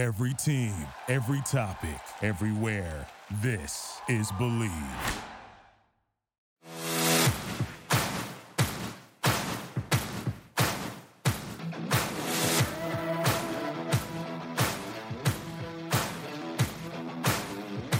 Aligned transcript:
Every 0.00 0.32
team, 0.32 0.72
every 1.08 1.42
topic, 1.42 2.00
everywhere. 2.22 3.06
This 3.42 4.00
is 4.08 4.32
Bleav. 4.32 4.72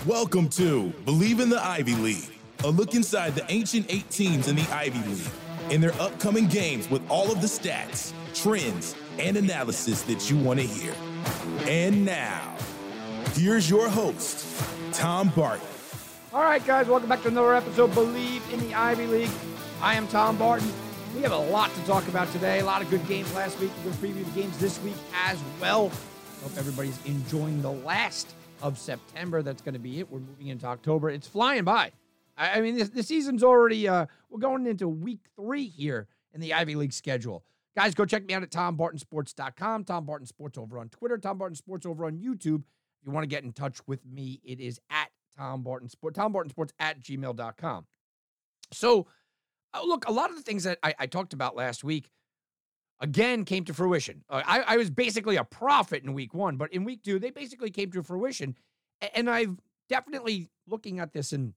Welcome 0.07 0.49
to 0.49 0.95
Bleav 1.05 1.41
in 1.41 1.51
the 1.51 1.61
Ivy 1.63 1.97
League, 1.97 2.31
a 2.65 2.71
look 2.71 2.95
inside 2.95 3.35
the 3.35 3.45
ancient 3.51 3.85
eight 3.91 4.09
teams 4.09 4.49
in 4.49 4.57
the 4.57 4.67
Ivy 4.73 5.07
League 5.07 5.31
and 5.71 5.83
their 5.83 5.93
upcoming 6.01 6.47
games 6.47 6.89
with 6.89 7.03
all 7.11 7.31
of 7.31 7.43
the 7.43 7.47
stats, 7.47 8.15
trends, 8.33 8.95
and 9.19 9.37
analysis 9.37 10.01
that 10.05 10.31
you 10.31 10.39
want 10.39 10.59
to 10.61 10.67
hear. 10.67 10.95
And 11.67 12.05
now, 12.05 12.57
here's 13.35 13.69
your 13.69 13.89
host, 13.89 14.47
Tom 14.93 15.29
Barton. 15.31 15.67
All 16.33 16.43
right, 16.43 16.65
guys, 16.65 16.87
welcome 16.87 17.09
back 17.09 17.23
to 17.23 17.29
another 17.29 17.55
episode 17.55 17.91
Bleav 17.91 18.53
in 18.53 18.61
the 18.61 18.75
Ivy 18.75 19.07
League. 19.07 19.31
I 19.83 19.95
am 19.95 20.07
Tom 20.09 20.37
Barton. 20.37 20.71
We 21.15 21.23
have 21.23 21.33
a 21.33 21.39
lot 21.39 21.75
to 21.75 21.81
talk 21.87 22.07
about 22.09 22.31
today. 22.33 22.61
A 22.61 22.65
lot 22.65 22.83
of 22.83 22.91
good 22.91 23.07
games 23.09 23.35
last 23.35 23.59
week. 23.59 23.71
We're 23.79 23.93
going 23.93 23.97
to 23.97 24.21
preview 24.21 24.35
the 24.35 24.41
games 24.41 24.57
this 24.59 24.81
week 24.83 24.95
as 25.27 25.39
well. 25.61 25.91
Hope 26.43 26.57
everybody's 26.57 26.99
enjoying 27.05 27.61
the 27.63 27.73
last 27.73 28.33
of 28.63 28.79
September. 28.79 29.43
That's 29.43 29.61
going 29.61 29.75
to 29.75 29.81
be 29.81 30.01
it. 30.01 30.11
We're 30.11 30.21
moving 30.21 30.49
into 30.49 30.67
October. 30.67 31.11
It's 31.11 31.27
flying 31.27 31.65
by. 31.65 31.93
I, 32.39 32.61
mean, 32.61 32.77
the 32.95 33.03
season's 33.03 33.43
already, 33.43 33.87
uh, 33.87 34.07
we're 34.31 34.39
going 34.39 34.67
into 34.67 34.89
week 34.89 35.21
three 35.37 35.67
here 35.67 36.07
in 36.33 36.41
the 36.41 36.55
Ivy 36.55 36.75
League 36.75 36.93
schedule. 36.93 37.43
Guys, 37.77 37.95
go 37.95 38.05
check 38.05 38.27
me 38.27 38.35
out 38.35 38.43
at 38.43 38.51
TomBartonSports.com. 38.51 39.85
Tom 39.85 40.05
Barton 40.05 40.27
Sports 40.27 40.59
over 40.59 40.79
on 40.79 40.89
Twitter. 40.89 41.19
Tom 41.19 41.39
Barton 41.39 41.55
Sports 41.55 41.87
over 41.87 42.05
on 42.05 42.19
YouTube. 42.19 42.63
If 43.01 43.07
you 43.07 43.13
want 43.13 43.25
to 43.25 43.29
get 43.29 43.45
in 43.45 43.53
touch 43.53 43.79
with 43.87 44.05
me, 44.05 44.41
it 44.45 44.61
is 44.61 44.81
at 44.91 45.09
Tom 45.37 45.63
Barton 45.63 45.89
Sports, 45.89 46.17
Tom 46.17 46.33
Barton 46.33 46.51
Sports 46.51 46.73
at 46.79 47.01
gmail.com. 47.01 47.87
So, 48.73 49.07
uh, 49.73 49.83
look, 49.85 50.07
a 50.09 50.13
lot 50.13 50.31
of 50.31 50.37
the 50.37 50.43
things 50.43 50.65
that 50.65 50.79
I, 50.83 50.95
I, 50.99 51.07
talked 51.07 51.33
about 51.33 51.57
last 51.57 51.83
week 51.83 52.11
again 53.01 53.45
came 53.45 53.65
to 53.65 53.75
fruition. 53.75 54.25
Uh, 54.29 54.43
I, 54.45 54.61
I, 54.61 54.77
was 54.77 54.91
basically 54.91 55.37
a 55.37 55.45
prophet 55.45 56.05
in 56.05 56.13
week 56.13 56.35
one, 56.35 56.57
but 56.57 56.73
in 56.73 56.85
week 56.85 57.03
two, 57.03 57.19
they 57.19 57.31
basically 57.31 57.71
came 57.71 57.91
to 57.93 58.03
fruition. 58.03 58.57
And 59.15 59.31
I've 59.31 59.57
definitely 59.89 60.51
looking 60.67 60.99
at 61.01 61.13
this 61.13 61.33
and 61.33 61.55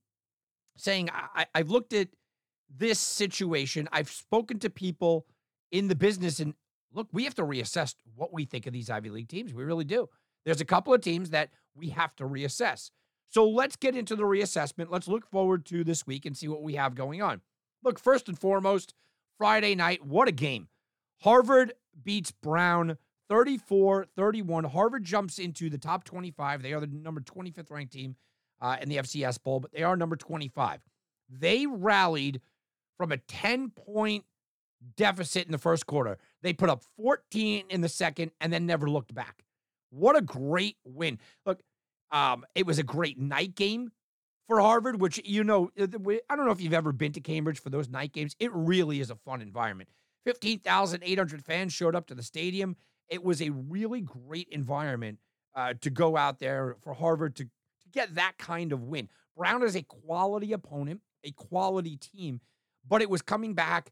saying, 0.78 1.10
I, 1.12 1.46
I've 1.54 1.70
looked 1.70 1.94
at 1.94 2.10
this 2.76 3.00
situation. 3.00 3.90
I've 3.92 4.10
spoken 4.10 4.60
to 4.60 4.70
people 4.70 5.26
in 5.74 5.90
the 5.90 5.96
business. 5.96 6.40
And 6.40 6.54
look, 6.94 7.08
we 7.12 7.26
have 7.26 7.36
to 7.36 7.44
reassess 7.44 7.96
what 8.16 8.32
we 8.32 8.46
think 8.46 8.66
of 8.68 8.72
these 8.72 8.90
Ivy 8.90 9.10
League 9.10 9.28
teams. 9.28 9.54
We 9.54 9.66
really 9.66 9.84
do. 9.84 10.08
There's 10.46 10.62
a 10.62 10.66
couple 10.66 10.94
of 10.94 11.02
teams 11.02 11.32
that 11.32 11.50
we 11.76 11.90
have 11.90 12.16
to 12.18 12.24
reassess. 12.24 12.92
So 13.30 13.50
let's 13.50 13.76
get 13.76 13.96
into 13.96 14.16
the 14.16 14.24
reassessment. 14.24 14.88
Let's 14.90 15.08
look 15.08 15.26
forward 15.26 15.66
to 15.66 15.84
this 15.84 16.06
week 16.06 16.26
and 16.26 16.38
see 16.38 16.48
what 16.48 16.62
we 16.62 16.76
have 16.76 16.94
going 16.94 17.22
on. 17.22 17.42
Look, 17.84 18.00
first 18.00 18.30
and 18.30 18.38
foremost, 18.38 18.94
Friday 19.38 19.74
night, 19.74 20.06
what 20.06 20.28
a 20.28 20.32
game. 20.32 20.68
Harvard 21.22 21.74
beats 22.04 22.32
Brown 22.32 22.98
34 23.30 24.06
31. 24.16 24.66
Harvard 24.66 25.04
jumps 25.04 25.40
into 25.40 25.70
the 25.70 25.78
top 25.80 26.04
25. 26.04 26.62
They 26.62 26.74
are 26.74 26.80
the 26.80 26.88
number 26.88 27.22
25th 27.22 27.72
ranked 27.72 27.94
team 27.94 28.16
uh, 28.62 28.78
in 28.80 28.90
the 28.90 28.98
FCS 28.98 29.42
Bowl, 29.42 29.60
but 29.60 29.72
they 29.72 29.82
are 29.82 29.98
number 29.98 30.16
25. 30.16 30.82
They 31.30 31.66
rallied 31.66 32.42
from 32.98 33.12
a 33.12 33.18
10 33.18 33.72
point 33.72 34.26
deficit 34.96 35.46
in 35.46 35.52
the 35.52 35.58
first 35.58 35.86
quarter. 35.86 36.18
They 36.42 36.54
put 36.54 36.70
up 36.70 36.84
14 36.98 37.66
in 37.70 37.82
the 37.82 37.90
second 37.90 38.32
and 38.40 38.52
then 38.52 38.66
never 38.66 38.90
looked 38.90 39.14
back. 39.14 39.44
What 39.90 40.16
a 40.16 40.22
great 40.22 40.78
win. 40.86 41.20
Look, 41.46 41.62
um, 42.12 42.46
it 42.56 42.66
was 42.66 42.80
a 42.80 42.84
great 42.84 43.20
night 43.20 43.56
game 43.56 43.92
for 44.48 44.60
Harvard, 44.60 45.00
which, 45.00 45.22
you 45.26 45.44
know, 45.44 45.70
uh, 45.80 45.88
I 46.30 46.36
don't 46.36 46.46
know 46.46 46.52
if 46.52 46.62
you've 46.62 46.74
ever 46.74 46.92
been 46.92 47.12
to 47.14 47.22
Cambridge 47.22 47.60
for 47.60 47.70
those 47.70 47.90
night 47.90 48.14
games. 48.14 48.36
It 48.40 48.52
really 48.54 49.00
is 49.00 49.10
a 49.10 49.16
fun 49.16 49.42
environment. 49.42 49.90
15,800 50.26 51.44
fans 51.44 51.74
showed 51.74 51.96
up 51.96 52.08
to 52.08 52.16
the 52.16 52.24
stadium. 52.24 52.76
It 53.10 53.24
was 53.24 53.42
a 53.42 53.50
really 53.50 54.02
great 54.02 54.48
environment 54.50 55.20
uh, 55.56 55.74
to 55.82 55.90
go 55.90 56.18
out 56.18 56.40
there 56.40 56.76
for 56.82 56.94
Harvard 56.94 57.36
to, 57.36 57.46
to 57.46 57.90
get 57.92 58.16
that 58.16 58.38
kind 58.38 58.72
of 58.72 58.84
win. 58.84 59.10
Brown 59.36 59.64
is 59.64 59.76
a 59.76 59.84
quality 59.84 60.54
opponent, 60.54 61.02
a 61.24 61.32
quality 61.32 61.98
team, 61.98 62.42
but 62.88 63.02
it 63.02 63.10
was 63.10 63.22
coming 63.22 63.54
back 63.54 63.92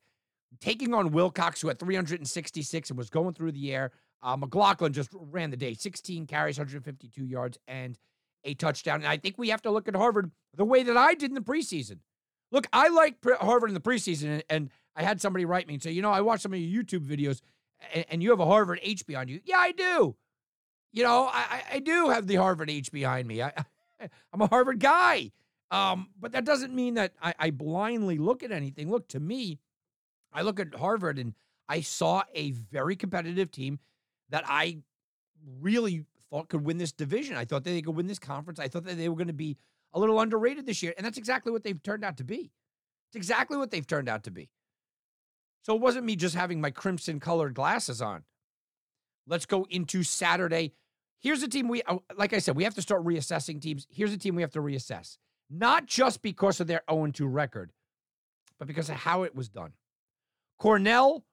taking 0.60 0.94
on 0.94 1.12
Wilcox, 1.12 1.62
who 1.62 1.68
had 1.68 1.80
366 1.80 2.90
and 2.90 2.98
was 2.98 3.10
going 3.10 3.34
through 3.34 3.54
the 3.54 3.74
air. 3.74 3.92
Uh, 4.22 4.36
McLaughlin 4.36 4.94
just 4.94 5.10
ran 5.14 5.50
the 5.50 5.58
day 5.58 5.74
16 5.74 6.28
carries, 6.28 6.58
152 6.58 7.26
yards, 7.26 7.58
and 7.68 7.98
a 8.44 8.54
touchdown. 8.54 8.98
And 8.98 9.08
I 9.08 9.18
think 9.18 9.38
we 9.38 9.50
have 9.50 9.62
to 9.64 9.72
look 9.72 9.88
at 9.88 9.96
Harvard 9.96 10.32
the 10.56 10.66
way 10.66 10.84
that 10.84 10.98
I 10.98 11.14
did 11.14 11.32
in 11.32 11.36
the 11.36 11.42
preseason. 11.42 12.00
Look, 12.52 12.68
I 12.74 12.90
like 12.90 13.16
Harvard 13.40 13.70
in 13.70 13.74
the 13.74 13.80
preseason, 13.80 14.42
and, 14.50 14.70
I 14.94 15.04
had 15.04 15.22
somebody 15.22 15.46
write 15.46 15.70
me 15.70 15.76
and 15.76 15.82
say, 15.82 15.92
you 15.92 16.02
know, 16.02 16.12
I 16.12 16.20
watched 16.20 16.44
some 16.44 16.54
of 16.54 16.60
your 16.60 16.84
YouTube 16.84 17.08
videos, 17.08 17.40
and, 17.94 18.06
and 18.10 18.22
you 18.22 18.32
have 18.32 18.42
a 18.42 18.46
Harvard 18.46 18.82
H 18.84 19.08
behind 19.08 19.30
you. 19.30 19.40
Yeah, 19.46 19.56
I 19.58 19.72
do. 19.72 20.18
You 20.92 21.04
know, 21.04 21.30
I, 21.32 21.64
I 21.72 21.80
do 21.80 22.10
have 22.10 22.28
the 22.28 22.36
Harvard 22.36 22.70
H 22.70 22.92
behind 22.92 23.26
me. 23.26 23.42
I, 23.42 23.54
I'm 24.34 24.42
a 24.42 24.48
Harvard 24.48 24.82
guy. 24.82 25.32
Um, 25.72 26.10
but 26.20 26.34
that 26.34 26.44
doesn't 26.44 26.76
mean 26.76 26.96
that 26.96 27.14
I, 27.22 27.34
I 27.40 27.52
blindly 27.52 28.18
look 28.18 28.44
at 28.44 28.52
anything. 28.52 28.92
Look, 28.92 29.08
to 29.10 29.22
me, 29.22 29.60
I 30.34 30.42
look 30.42 30.60
at 30.60 30.76
Harvard 30.76 31.20
and 31.20 31.34
I 31.68 31.82
saw 31.82 32.24
a 32.34 32.52
very 32.52 32.96
competitive 32.96 33.52
team 33.52 33.80
that 34.30 34.44
I 34.48 34.80
really 35.60 36.06
thought 36.30 36.50
could 36.50 36.66
win 36.66 36.78
this 36.78 36.92
division. 36.92 37.36
I 37.36 37.46
thought 37.46 37.64
that 37.64 37.72
they 37.72 37.82
could 37.82 37.96
win 37.96 38.08
this 38.08 38.20
conference. 38.20 38.60
I 38.60 38.68
thought 38.68 38.86
that 38.86 38.98
they 38.98 39.10
were 39.10 39.16
going 39.16 39.28
to 39.28 39.34
be 39.34 39.58
a 39.94 40.00
little 40.00 40.20
underrated 40.20 40.66
this 40.66 40.82
year. 40.82 40.94
And 40.98 41.06
that's 41.06 41.18
exactly 41.18 41.52
what 41.52 41.64
they've 41.64 41.82
turned 41.82 42.04
out 42.04 42.18
to 42.18 42.24
be. 42.24 42.52
It's 43.10 43.16
exactly 43.16 43.58
what 43.58 43.72
they've 43.72 43.86
turned 43.86 44.10
out 44.10 44.24
to 44.24 44.32
be. 44.32 44.50
So 45.64 45.76
it 45.76 45.82
wasn't 45.82 46.06
me 46.06 46.16
just 46.16 46.36
having 46.36 46.62
my 46.62 46.72
crimson 46.72 47.20
colored 47.20 47.54
glasses 47.54 48.02
on. 48.02 48.24
Let's 49.28 49.46
go 49.46 49.68
into 49.70 50.04
Saturday. 50.04 50.74
Here's 51.20 51.44
a 51.44 51.48
team 51.48 51.68
we, 51.68 51.84
oh, 51.88 52.02
like 52.18 52.34
I 52.34 52.40
said, 52.40 52.56
we 52.56 52.64
have 52.64 52.74
to 52.76 52.82
start 52.82 53.04
reassessing 53.04 53.62
teams. 53.62 53.86
Here's 53.90 54.14
a 54.14 54.18
team 54.18 54.34
we 54.36 54.42
have 54.42 54.52
to 54.54 54.62
reassess, 54.62 55.18
not 55.50 55.86
just 55.86 56.22
because 56.22 56.60
of 56.60 56.68
their 56.68 56.82
0 56.90 57.12
2 57.12 57.28
record, 57.28 57.72
but 58.58 58.68
because 58.68 58.90
of 58.90 58.96
how 58.96 59.24
it 59.24 59.36
was 59.36 59.50
done. 59.50 59.74
Cornell 60.62 61.26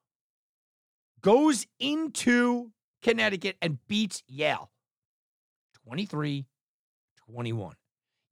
goes 1.21 1.67
into 1.79 2.71
Connecticut 3.03 3.57
and 3.61 3.77
beats 3.87 4.23
Yale 4.27 4.71
23 5.85 6.47
21. 7.27 7.75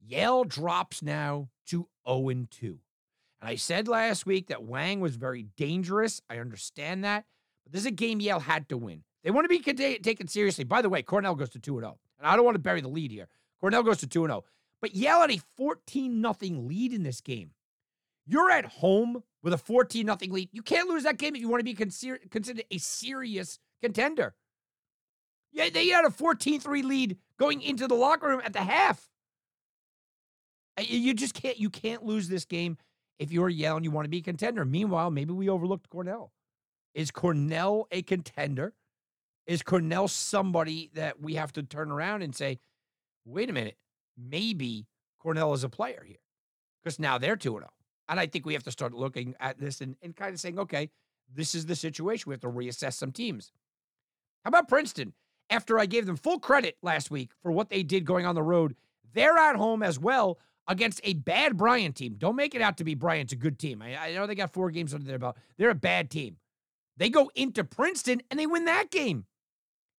Yale 0.04 0.44
drops 0.44 1.04
now 1.04 1.50
to 1.68 1.88
0 2.10 2.48
2. 2.50 2.80
And 3.42 3.48
I 3.48 3.58
said 3.58 3.88
last 3.88 4.26
week 4.26 4.48
that 4.48 4.64
Wang 4.64 5.00
was 5.00 5.18
very 5.18 5.44
dangerous. 5.56 6.20
I 6.32 6.40
understand 6.40 7.04
that. 7.04 7.26
But 7.64 7.74
this 7.74 7.82
is 7.82 7.86
a 7.86 7.92
game 7.92 8.20
Yale 8.20 8.40
had 8.40 8.68
to 8.70 8.78
win. 8.78 9.04
They 9.24 9.30
want 9.30 9.46
to 9.46 9.50
be 9.50 9.60
taken 10.00 10.28
seriously. 10.28 10.64
By 10.64 10.82
the 10.82 10.90
way, 10.90 11.04
Cornell 11.04 11.36
goes 11.36 11.52
to 11.52 11.60
2 11.60 11.80
0. 11.80 11.96
And 12.18 12.28
I 12.28 12.36
don't 12.36 12.44
want 12.44 12.56
to 12.56 12.60
bury 12.60 12.82
the 12.82 12.88
lead 12.88 13.12
here. 13.12 13.28
Cornell 13.62 13.84
goes 13.84 14.00
to 14.00 14.08
2 14.08 14.22
0. 14.26 14.44
But 14.82 14.96
Yale 14.96 15.22
had 15.22 15.30
a 15.30 15.42
14 15.58 16.24
0 16.24 16.36
lead 16.60 16.92
in 16.92 17.04
this 17.04 17.22
game. 17.22 17.52
You're 18.28 18.52
at 18.52 18.66
home 18.66 19.24
with 19.42 19.54
a 19.54 19.58
14 19.58 20.06
0 20.06 20.18
lead. 20.30 20.50
You 20.52 20.62
can't 20.62 20.90
lose 20.90 21.04
that 21.04 21.18
game 21.18 21.36
if 21.36 21.42
you 21.42 21.50
want 21.50 21.62
to 21.62 21.66
be 21.66 21.74
consider- 21.74 22.20
considered 22.30 22.66
a 22.70 22.78
serious 22.78 23.60
contender. 23.82 24.36
Yeah, 25.54 25.70
they 25.70 25.88
had 25.88 26.06
a 26.06 26.12
14 26.12 26.60
3 26.60 26.82
lead 26.82 27.18
going 27.40 27.62
into 27.62 27.88
the 27.88 27.96
locker 27.96 28.28
room 28.28 28.42
at 28.44 28.54
the 28.54 28.62
half. 28.62 29.10
You 30.80 31.14
just 31.14 31.34
can't 31.34 31.58
you 31.58 31.70
can't 31.70 32.06
lose 32.06 32.28
this 32.28 32.46
game 32.46 32.78
if 33.18 33.32
you're 33.32 33.50
Yale 33.50 33.78
and 33.78 33.86
you 33.86 33.92
want 33.92 34.06
to 34.06 34.10
be 34.10 34.20
a 34.20 34.22
contender. 34.22 34.66
Meanwhile, 34.66 35.10
maybe 35.10 35.34
we 35.34 35.50
overlooked 35.50 35.90
Cornell. 35.90 36.34
Is 36.94 37.10
Cornell 37.10 37.88
a 37.92 38.02
contender? 38.02 38.74
Is 39.48 39.64
Cornell 39.64 40.08
somebody 40.08 40.92
that 40.94 41.22
we 41.22 41.36
have 41.36 41.54
to 41.54 41.64
turn 41.64 41.90
around 41.90 42.22
and 42.22 42.36
say, 42.36 42.60
wait 43.26 43.50
a 43.50 43.54
minute, 43.54 43.78
maybe 44.18 44.88
Cornell 45.20 45.54
is 45.54 45.64
a 45.64 45.70
player 45.70 46.04
here? 46.06 46.18
Because 46.84 47.00
now 47.00 47.18
they're 47.18 47.38
2 47.38 47.52
0. 47.52 47.70
And 48.10 48.20
I 48.20 48.28
think 48.28 48.46
we 48.46 48.54
have 48.54 48.64
to 48.64 48.72
start 48.72 48.94
looking 48.94 49.36
at 49.40 49.60
this 49.60 49.82
and, 49.82 49.96
and 50.02 50.16
kind 50.16 50.34
of 50.34 50.40
saying, 50.40 50.60
okay, 50.60 50.90
this 51.34 51.54
is 51.54 51.66
the 51.66 51.76
situation. 51.76 52.30
We 52.30 52.34
have 52.34 52.42
to 52.42 52.48
reassess 52.48 52.94
some 52.94 53.12
teams. 53.12 53.52
How 54.44 54.50
about 54.50 54.70
Princeton? 54.70 55.14
After 55.50 55.80
I 55.80 55.86
gave 55.86 56.06
them 56.06 56.18
full 56.18 56.40
credit 56.40 56.78
last 56.82 57.10
week 57.10 57.32
for 57.42 57.52
what 57.52 57.70
they 57.70 57.84
did 57.84 58.06
going 58.06 58.26
on 58.26 58.36
the 58.36 58.44
road, 58.44 58.76
they're 59.14 59.38
at 59.38 59.56
home 59.56 59.82
as 59.82 60.00
well 60.00 60.40
against 60.68 61.00
a 61.04 61.14
bad 61.14 61.56
Bryant 61.56 61.96
team. 61.96 62.16
Don't 62.18 62.36
make 62.36 62.54
it 62.54 62.62
out 62.62 62.78
to 62.78 62.84
be 62.84 62.96
Bryant's 62.96 63.34
a 63.34 63.38
good 63.38 63.58
team. 63.58 63.82
I, 63.82 63.98
I 63.98 64.14
know 64.14 64.28
they 64.28 64.36
got 64.36 64.54
four 64.54 64.70
games 64.72 64.94
under 64.94 65.06
their 65.06 65.20
belt. 65.20 65.38
They're 65.58 65.70
a 65.70 65.76
bad 65.76 66.10
team. 66.10 66.38
They 66.98 67.10
go 67.10 67.32
into 67.36 67.64
Princeton 67.64 68.22
and 68.30 68.40
they 68.40 68.48
win 68.48 68.66
that 68.66 68.92
game. 68.92 69.26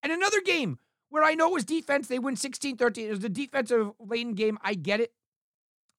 And 0.03 0.13
another 0.13 0.41
game 0.41 0.79
where 1.09 1.25
I 1.25 1.35
know 1.35 1.49
it 1.49 1.55
was 1.55 1.65
defense, 1.65 2.09
they 2.09 2.19
win 2.19 2.37
16 2.37 2.77
13. 2.77 3.07
It 3.07 3.11
was 3.11 3.21
the 3.21 3.29
defensive 3.29 3.93
laden 3.99 4.35
game. 4.35 4.59
I 4.63 4.75
get 4.75 5.01
it. 5.01 5.13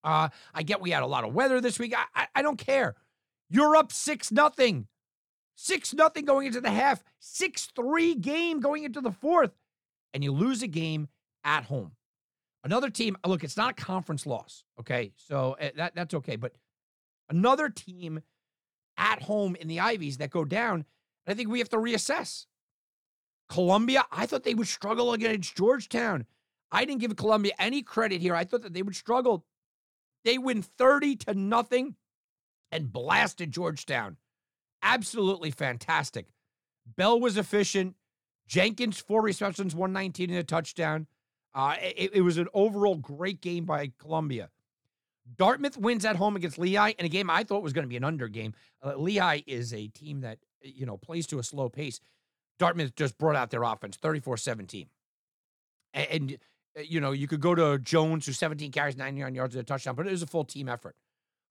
Uh, 0.03 0.29
I 0.53 0.63
get 0.63 0.81
we 0.81 0.91
had 0.91 1.03
a 1.03 1.07
lot 1.07 1.23
of 1.23 1.33
weather 1.33 1.59
this 1.61 1.79
week. 1.79 1.93
I, 1.97 2.05
I, 2.15 2.27
I 2.35 2.41
don't 2.41 2.57
care. 2.57 2.95
You're 3.49 3.75
up 3.75 3.91
6 3.91 4.31
nothing. 4.31 4.87
6 5.55 5.93
nothing 5.93 6.25
going 6.25 6.47
into 6.47 6.61
the 6.61 6.71
half. 6.71 7.03
6 7.19 7.67
3 7.75 8.15
game 8.15 8.59
going 8.59 8.83
into 8.83 9.01
the 9.01 9.11
fourth. 9.11 9.51
and 10.13 10.23
you 10.23 10.31
lose 10.31 10.63
a 10.63 10.67
game 10.67 11.07
at 11.43 11.65
home. 11.65 11.91
Another 12.63 12.89
team, 12.89 13.15
look, 13.25 13.43
it's 13.43 13.57
not 13.57 13.71
a 13.79 13.83
conference 13.85 14.25
loss, 14.25 14.63
okay? 14.79 15.11
So 15.15 15.55
uh, 15.61 15.69
that 15.77 15.95
that's 15.95 16.13
okay, 16.13 16.35
but 16.35 16.53
another 17.29 17.69
team 17.69 18.21
at 18.97 19.21
home 19.21 19.55
in 19.55 19.67
the 19.67 19.79
Ivies 19.79 20.17
that 20.17 20.29
go 20.29 20.43
down, 20.43 20.85
I 21.27 21.33
think 21.33 21.49
we 21.49 21.59
have 21.59 21.69
to 21.69 21.77
reassess. 21.77 22.45
Columbia, 23.47 24.03
I 24.11 24.25
thought 24.25 24.43
they 24.43 24.53
would 24.55 24.67
struggle 24.67 25.13
against 25.13 25.55
Georgetown. 25.55 26.25
I 26.71 26.85
didn't 26.85 27.01
give 27.01 27.15
Columbia 27.15 27.53
any 27.57 27.81
credit 27.81 28.21
here. 28.21 28.35
I 28.35 28.43
thought 28.43 28.61
that 28.63 28.73
they 28.73 28.83
would 28.83 28.95
struggle. 28.95 29.45
They 30.23 30.37
win 30.37 30.61
30 30.61 31.15
to 31.17 31.33
nothing 31.33 31.95
and 32.71 32.91
blasted 32.91 33.51
Georgetown. 33.51 34.17
Absolutely 34.81 35.51
fantastic. 35.51 36.27
Bell 36.85 37.19
was 37.19 37.37
efficient. 37.37 37.95
Jenkins, 38.47 38.99
four 38.99 39.21
receptions, 39.21 39.75
119 39.75 40.29
and 40.29 40.39
a 40.39 40.43
touchdown. 40.43 41.07
Uh, 41.53 41.75
it, 41.81 42.11
it 42.15 42.21
was 42.21 42.37
an 42.37 42.47
overall 42.53 42.95
great 42.95 43.41
game 43.41 43.65
by 43.65 43.91
Columbia. 43.99 44.49
Dartmouth 45.37 45.77
wins 45.77 46.05
at 46.05 46.15
home 46.15 46.35
against 46.35 46.57
Lehigh 46.57 46.93
in 46.97 47.05
a 47.05 47.09
game 47.09 47.29
I 47.29 47.43
thought 47.43 47.61
was 47.61 47.73
going 47.73 47.83
to 47.83 47.89
be 47.89 47.97
an 47.97 48.03
under 48.03 48.27
game. 48.27 48.53
Uh, 48.83 48.95
Lehigh 48.95 49.41
is 49.45 49.73
a 49.73 49.87
team 49.87 50.21
that, 50.21 50.39
you 50.61 50.85
know, 50.85 50.97
plays 50.97 51.27
to 51.27 51.39
a 51.39 51.43
slow 51.43 51.69
pace. 51.69 51.99
Dartmouth 52.57 52.95
just 52.95 53.17
brought 53.17 53.35
out 53.35 53.51
their 53.51 53.63
offense 53.63 53.97
34 53.97 54.37
17. 54.37 54.87
And, 55.93 56.37
Eh, 56.75 56.83
you 56.87 56.99
know, 56.99 57.11
you 57.11 57.27
could 57.27 57.41
go 57.41 57.55
to 57.55 57.77
Jones, 57.79 58.25
who 58.25 58.33
17 58.33 58.71
carries, 58.71 58.97
99 58.97 59.35
yards 59.35 59.55
and 59.55 59.61
a 59.61 59.65
touchdown, 59.65 59.95
but 59.95 60.07
it 60.07 60.11
was 60.11 60.23
a 60.23 60.27
full 60.27 60.43
team 60.43 60.69
effort. 60.69 60.95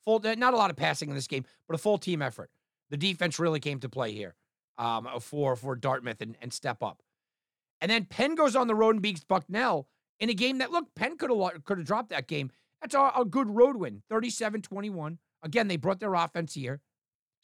Full, 0.04 0.24
eh, 0.26 0.34
not 0.34 0.54
a 0.54 0.56
lot 0.56 0.70
of 0.70 0.76
passing 0.76 1.08
in 1.08 1.14
this 1.14 1.26
game, 1.26 1.44
but 1.66 1.74
a 1.74 1.78
full 1.78 1.98
team 1.98 2.22
effort. 2.22 2.50
The 2.90 2.96
defense 2.96 3.38
really 3.38 3.60
came 3.60 3.80
to 3.80 3.88
play 3.88 4.12
here 4.12 4.34
um, 4.78 5.06
uh, 5.06 5.20
for, 5.20 5.56
for 5.56 5.76
Dartmouth 5.76 6.20
and, 6.20 6.36
and 6.40 6.52
step 6.52 6.82
up. 6.82 7.02
And 7.80 7.90
then 7.90 8.06
Penn 8.06 8.34
goes 8.34 8.56
on 8.56 8.66
the 8.66 8.74
road 8.74 8.94
and 8.94 9.02
beats 9.02 9.22
Bucknell 9.22 9.88
in 10.18 10.30
a 10.30 10.34
game 10.34 10.58
that, 10.58 10.72
look, 10.72 10.94
Penn 10.94 11.16
could 11.16 11.30
have 11.30 11.64
could 11.64 11.78
have 11.78 11.86
dropped 11.86 12.10
that 12.10 12.26
game. 12.26 12.50
That's 12.80 12.94
a, 12.94 13.12
a 13.16 13.24
good 13.24 13.48
road 13.48 13.76
win, 13.76 14.02
37 14.08 14.62
21. 14.62 15.18
Again, 15.42 15.68
they 15.68 15.76
brought 15.76 16.00
their 16.00 16.14
offense 16.14 16.54
here. 16.54 16.80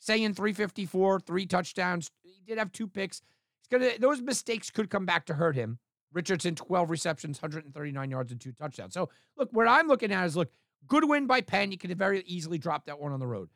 Sayin 0.00 0.34
354, 0.34 1.20
three 1.20 1.46
touchdowns. 1.46 2.10
He 2.22 2.42
did 2.46 2.58
have 2.58 2.72
two 2.72 2.86
picks. 2.86 3.22
Gonna 3.70 3.92
those 3.98 4.20
mistakes 4.20 4.70
could 4.70 4.90
come 4.90 5.06
back 5.06 5.24
to 5.26 5.34
hurt 5.34 5.56
him. 5.56 5.78
Richardson, 6.14 6.54
12 6.54 6.90
receptions, 6.90 7.42
139 7.42 8.10
yards, 8.10 8.32
and 8.32 8.40
two 8.40 8.52
touchdowns. 8.52 8.94
So 8.94 9.10
look, 9.36 9.50
what 9.52 9.68
I'm 9.68 9.88
looking 9.88 10.12
at 10.12 10.24
is 10.24 10.36
look, 10.36 10.50
good 10.86 11.06
win 11.06 11.26
by 11.26 11.40
Penn. 11.40 11.72
You 11.72 11.78
could 11.78 11.96
very 11.98 12.22
easily 12.26 12.56
drop 12.56 12.86
that 12.86 12.98
one 12.98 13.12
on 13.12 13.20
the 13.20 13.26
road. 13.26 13.50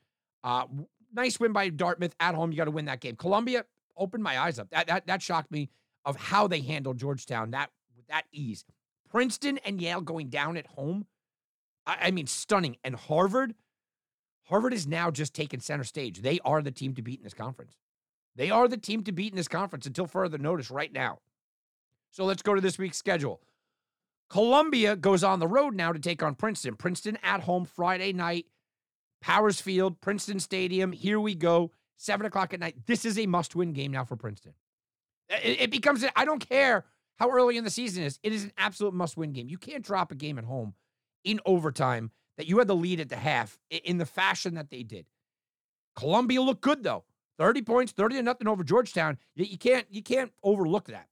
Uh, 0.45 0.65
nice 1.15 1.41
win 1.41 1.53
by 1.53 1.69
Dartmouth 1.71 2.15
at 2.21 2.35
home. 2.35 2.51
You 2.51 2.59
got 2.59 2.65
to 2.65 2.71
win 2.71 2.87
that 2.87 3.01
game. 3.01 3.17
Columbia 3.17 3.65
opened 3.97 4.23
my 4.23 4.39
eyes 4.39 4.59
up. 4.59 4.71
That, 4.71 4.89
that 4.89 5.07
that 5.07 5.23
shocked 5.23 5.51
me 5.51 5.71
of 6.05 6.17
how 6.17 6.47
they 6.49 6.61
handled 6.61 6.99
Georgetown 6.99 7.53
that 7.53 7.71
with 7.97 8.07
that 8.09 8.25
ease. 8.33 8.65
Princeton 9.11 9.59
and 9.59 9.81
Yale 9.81 10.01
going 10.01 10.29
down 10.29 10.57
at 10.57 10.67
home. 10.67 11.07
I, 11.87 11.97
I 12.03 12.11
mean, 12.11 12.27
stunning. 12.27 12.77
And 12.85 12.95
Harvard, 12.95 13.55
Harvard 14.45 14.75
is 14.75 14.87
now 14.87 15.11
just 15.11 15.35
taking 15.35 15.61
center 15.61 15.85
stage. 15.85 16.23
They 16.23 16.41
are 16.45 16.63
the 16.63 16.71
team 16.71 16.95
to 16.95 17.03
beat 17.03 17.21
in 17.21 17.25
this 17.25 17.35
conference. 17.35 17.77
They 18.37 18.51
are 18.51 18.69
the 18.69 18.77
team 18.77 19.03
to 19.05 19.13
beat 19.13 19.33
in 19.33 19.37
this 19.37 19.49
conference 19.49 19.87
until 19.87 20.07
further 20.07 20.39
notice 20.39 20.71
right 20.71 20.93
now. 20.93 21.19
So 22.19 22.25
let's 22.25 22.43
go 22.43 22.53
to 22.53 22.61
this 22.61 22.79
week's 22.79 22.97
schedule. 22.97 23.41
Columbia 24.29 24.97
goes 24.97 25.23
on 25.23 25.39
the 25.39 25.47
road 25.47 25.77
now 25.77 25.93
to 25.93 26.01
take 26.01 26.21
on 26.21 26.35
Princeton. 26.35 26.75
Princeton 26.75 27.17
at 27.23 27.43
home 27.43 27.65
Friday 27.65 28.13
night, 28.13 28.47
Powers 29.21 29.61
Field, 29.61 30.01
Princeton 30.01 30.41
Stadium. 30.41 30.91
Here 30.91 31.21
we 31.21 31.37
go, 31.37 31.71
seven 31.97 32.27
o'clock 32.27 32.53
at 32.53 32.59
night. 32.59 32.75
This 32.87 33.05
is 33.05 33.21
a 33.21 33.27
must-win 33.27 33.73
game 33.73 33.93
now 33.93 34.05
for 34.05 34.17
Princeton. 34.17 34.55
It, 35.29 35.61
it 35.61 35.71
becomes. 35.71 36.05
I 36.17 36.25
don't 36.25 36.45
care 36.45 36.87
how 37.21 37.31
early 37.31 37.57
in 37.57 37.63
the 37.63 37.71
season 37.71 38.03
is. 38.03 38.19
It 38.25 38.33
is 38.33 38.43
an 38.43 38.53
absolute 38.59 38.95
must-win 38.95 39.31
game. 39.31 39.49
You 39.49 39.57
can't 39.57 39.85
drop 39.85 40.11
a 40.11 40.17
game 40.17 40.39
at 40.39 40.45
home 40.45 40.75
in 41.23 41.39
overtime 41.47 42.11
that 42.37 42.49
you 42.49 42.59
had 42.59 42.67
the 42.67 42.75
lead 42.75 42.99
at 42.99 43.11
the 43.11 43.17
half 43.17 43.61
in 43.71 43.99
the 43.99 44.07
fashion 44.07 44.55
that 44.55 44.71
they 44.71 44.83
did. 44.83 45.07
Columbia 45.95 46.43
looked 46.43 46.63
good 46.63 46.83
though. 46.83 47.05
30 47.39 47.63
points, 47.63 47.93
30 47.93 48.17
to 48.17 48.23
nothing 48.25 48.49
over 48.49 48.65
Georgetown. 48.65 49.19
You 49.37 49.57
can't 49.57 49.87
you 49.89 50.03
can't 50.03 50.33
overlook 50.43 50.87
that. 50.87 51.07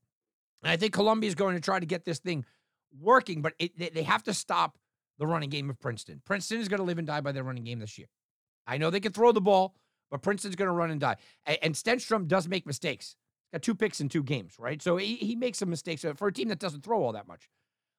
And 0.66 0.72
I 0.72 0.76
think 0.76 0.92
Columbia 0.92 1.28
is 1.28 1.36
going 1.36 1.54
to 1.54 1.60
try 1.60 1.78
to 1.78 1.86
get 1.86 2.04
this 2.04 2.18
thing 2.18 2.44
working, 3.00 3.40
but 3.40 3.52
it, 3.60 3.94
they, 3.94 4.02
have 4.02 4.24
to 4.24 4.34
stop 4.34 4.78
the 5.16 5.24
running 5.24 5.48
game 5.48 5.70
of 5.70 5.78
Princeton. 5.78 6.20
Princeton 6.24 6.58
is 6.58 6.66
going 6.66 6.78
to 6.78 6.84
live 6.84 6.98
and 6.98 7.06
die 7.06 7.20
by 7.20 7.30
their 7.30 7.44
running 7.44 7.62
game 7.62 7.78
this 7.78 7.96
year. 7.96 8.08
I 8.66 8.76
know 8.76 8.90
they 8.90 8.98
can 8.98 9.12
throw 9.12 9.30
the 9.30 9.40
ball, 9.40 9.76
but 10.10 10.22
Princeton's 10.22 10.56
going 10.56 10.66
to 10.66 10.72
run 10.72 10.90
and 10.90 11.00
die. 11.00 11.18
And, 11.46 11.58
and 11.62 11.74
Stenstrom 11.76 12.26
does 12.26 12.48
make 12.48 12.66
mistakes. 12.66 13.14
He's 13.44 13.58
got 13.58 13.62
two 13.62 13.76
picks 13.76 14.00
in 14.00 14.08
two 14.08 14.24
games, 14.24 14.54
right? 14.58 14.82
So 14.82 14.96
he, 14.96 15.14
he 15.14 15.36
makes 15.36 15.58
some 15.58 15.70
mistakes 15.70 16.04
uh, 16.04 16.14
for 16.14 16.26
a 16.26 16.32
team 16.32 16.48
that 16.48 16.58
doesn't 16.58 16.82
throw 16.82 17.00
all 17.00 17.12
that 17.12 17.28
much. 17.28 17.48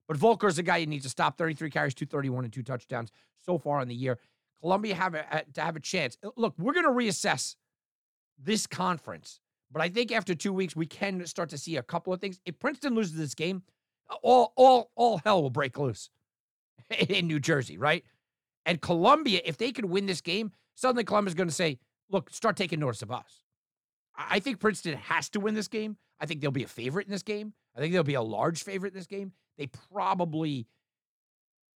But 0.05 0.17
Volker 0.17 0.47
is 0.47 0.59
a 0.59 0.63
guy 0.63 0.75
you 0.75 0.87
need 0.87 1.03
to 1.03 1.09
stop. 1.09 1.37
33 1.37 1.69
carries, 1.69 1.93
231, 1.93 2.43
and 2.43 2.51
two 2.51 2.63
touchdowns 2.63 3.13
so 3.45 3.57
far 3.57 3.79
in 3.79 3.87
the 3.87 3.95
year. 3.95 4.19
Columbia 4.59 4.93
have 4.95 5.13
a, 5.13 5.45
to 5.53 5.61
have 5.61 5.77
a 5.77 5.79
chance. 5.79 6.17
Look, 6.35 6.53
we're 6.57 6.73
going 6.73 6.85
to 6.85 6.91
reassess 6.91 7.55
this 8.37 8.67
conference, 8.67 9.39
but 9.71 9.81
I 9.81 9.89
think 9.89 10.11
after 10.11 10.33
two 10.33 10.53
weeks 10.53 10.75
we 10.75 10.85
can 10.85 11.25
start 11.25 11.49
to 11.49 11.57
see 11.57 11.75
a 11.75 11.83
couple 11.83 12.13
of 12.13 12.21
things. 12.21 12.39
If 12.45 12.59
Princeton 12.59 12.95
loses 12.95 13.17
this 13.17 13.35
game, 13.35 13.63
all 14.21 14.53
all 14.55 14.91
all 14.95 15.19
hell 15.23 15.41
will 15.41 15.49
break 15.49 15.77
loose 15.77 16.09
in 17.09 17.27
New 17.27 17.39
Jersey, 17.39 17.77
right? 17.77 18.03
And 18.65 18.81
Columbia, 18.81 19.41
if 19.45 19.57
they 19.57 19.71
could 19.71 19.85
win 19.85 20.05
this 20.05 20.21
game, 20.21 20.51
suddenly 20.75 21.03
Columbia's 21.03 21.35
going 21.35 21.49
to 21.49 21.55
say, 21.55 21.79
"Look, 22.09 22.29
start 22.31 22.55
taking 22.55 22.79
notice 22.79 23.01
of 23.01 23.11
us." 23.11 23.43
I 24.17 24.39
think 24.39 24.59
Princeton 24.59 24.97
has 24.97 25.29
to 25.29 25.39
win 25.39 25.53
this 25.53 25.67
game. 25.67 25.97
I 26.19 26.25
think 26.25 26.41
they'll 26.41 26.51
be 26.51 26.63
a 26.63 26.67
favorite 26.67 27.05
in 27.05 27.11
this 27.11 27.23
game. 27.23 27.53
I 27.75 27.79
think 27.79 27.93
they'll 27.93 28.03
be 28.03 28.15
a 28.15 28.21
large 28.21 28.63
favorite 28.63 28.93
in 28.93 28.99
this 28.99 29.07
game. 29.07 29.33
They 29.57 29.67
probably 29.67 30.67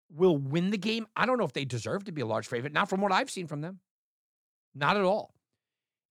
will 0.10 0.38
win 0.38 0.72
the 0.72 0.78
game. 0.78 1.08
I 1.16 1.26
don't 1.26 1.38
know 1.38 1.44
if 1.44 1.54
they 1.54 1.66
deserve 1.66 2.06
to 2.06 2.12
be 2.12 2.22
a 2.22 2.26
large 2.26 2.48
favorite, 2.48 2.74
not 2.74 2.90
from 2.90 3.02
what 3.02 3.12
I've 3.12 3.30
seen 3.30 3.48
from 3.48 3.62
them. 3.62 3.80
Not 4.74 4.98
at 4.98 5.04
all. 5.04 5.34